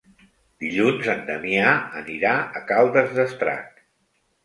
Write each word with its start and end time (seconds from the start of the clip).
Dilluns 0.63 1.09
en 1.13 1.21
Damià 1.27 1.75
anirà 2.01 2.35
a 2.41 2.65
Caldes 2.75 3.17
d'Estrac. 3.19 3.89